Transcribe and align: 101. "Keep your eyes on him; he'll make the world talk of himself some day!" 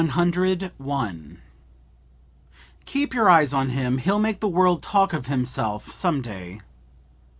101. 0.03 1.37
"Keep 2.87 3.13
your 3.13 3.29
eyes 3.29 3.53
on 3.53 3.69
him; 3.69 3.99
he'll 3.99 4.17
make 4.17 4.39
the 4.39 4.47
world 4.49 4.81
talk 4.81 5.13
of 5.13 5.27
himself 5.27 5.91
some 5.91 6.23
day!" 6.23 6.59